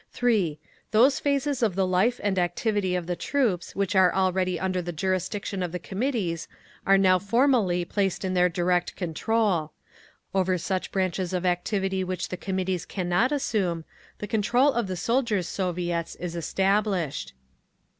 3. 0.09 0.57
Those 0.89 1.19
phases 1.19 1.61
of 1.61 1.75
the 1.75 1.85
life 1.85 2.19
and 2.23 2.39
activity 2.39 2.95
of 2.95 3.05
the 3.05 3.15
troops 3.15 3.75
which 3.75 3.95
are 3.95 4.11
already 4.15 4.59
under 4.59 4.81
the 4.81 4.91
jurisdiction 4.91 5.61
of 5.61 5.71
the 5.71 5.77
Committees 5.77 6.47
are 6.87 6.97
now 6.97 7.19
formally 7.19 7.85
placed 7.85 8.25
in 8.25 8.33
their 8.33 8.49
direct 8.49 8.95
control. 8.95 9.73
Over 10.33 10.57
such 10.57 10.91
branches 10.91 11.33
of 11.33 11.45
activity 11.45 12.03
which 12.03 12.29
the 12.29 12.35
Committees 12.35 12.87
cannot 12.87 13.31
assume, 13.31 13.85
the 14.17 14.25
control 14.25 14.73
of 14.73 14.87
the 14.87 14.97
Soldiers' 14.97 15.47
Soviets 15.47 16.15
is 16.15 16.35
established. 16.35 17.33